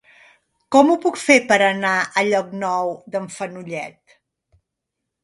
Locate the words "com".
0.75-0.87